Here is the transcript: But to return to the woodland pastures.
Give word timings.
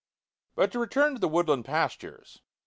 But 0.55 0.71
to 0.71 0.79
return 0.79 1.13
to 1.13 1.19
the 1.19 1.27
woodland 1.27 1.63
pastures. 1.65 2.41